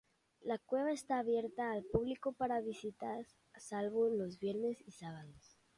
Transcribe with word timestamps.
La 0.41 0.57
cueva 0.57 0.91
está 0.91 1.19
abierta 1.19 1.69
al 1.73 1.83
público 1.83 2.31
para 2.33 2.59
visitas 2.59 3.37
salvo 3.57 4.09
los 4.09 4.39
viernes 4.39 4.81
y 4.81 4.85
los 4.85 4.95
sábados. 4.95 5.59